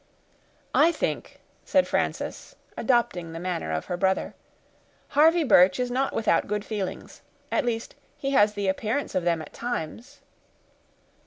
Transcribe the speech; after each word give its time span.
"I 0.73 0.91
think," 0.91 1.41
said 1.63 1.87
Frances, 1.87 2.55
adopting 2.75 3.33
the 3.33 3.39
manner 3.39 3.71
of 3.71 3.85
her 3.85 3.97
brother, 3.97 4.33
"Harvey 5.09 5.43
Birch 5.43 5.79
is 5.79 5.91
not 5.91 6.11
without 6.11 6.47
good 6.47 6.65
feelings; 6.65 7.21
at 7.51 7.65
least, 7.65 7.93
he 8.17 8.31
has 8.31 8.55
the 8.55 8.67
appearance 8.67 9.13
of 9.13 9.25
them 9.25 9.43
at 9.43 9.53
times." 9.53 10.21